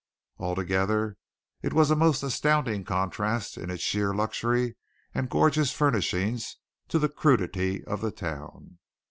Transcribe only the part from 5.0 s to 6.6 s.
and gorgeous furnishing